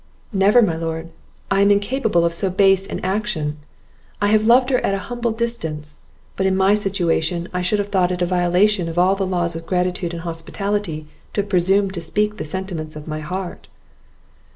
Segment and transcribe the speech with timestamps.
[0.33, 1.11] "Never, my lord.
[1.51, 3.57] I am incapable of so base an action;
[4.19, 5.99] I have loved her at an humble distance;
[6.35, 9.55] but, in my situation, I should have thought it a violation of all the laws
[9.55, 13.67] of gratitude and hospitality to have presumed to speak the sentiments of my heart."